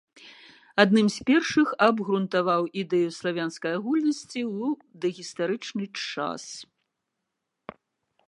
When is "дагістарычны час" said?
5.05-6.43